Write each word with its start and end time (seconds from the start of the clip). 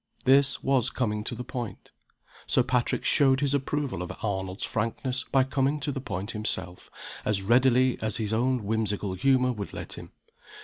This 0.25 0.63
was 0.63 0.89
coming 0.89 1.23
to 1.25 1.35
the 1.35 1.43
point. 1.43 1.91
Sir 2.47 2.63
Patrick 2.63 3.05
showed 3.05 3.39
his 3.39 3.53
approval 3.53 4.01
of 4.01 4.11
Arnold's 4.23 4.63
frankness 4.63 5.25
by 5.31 5.43
coming 5.43 5.79
to 5.79 5.91
the 5.91 6.01
point 6.01 6.31
himself, 6.31 6.89
as 7.23 7.43
readily 7.43 8.01
as 8.01 8.17
his 8.17 8.33
own 8.33 8.63
whimsical 8.63 9.13
humor 9.13 9.51
would 9.51 9.73
let 9.73 9.93
him. 9.93 10.11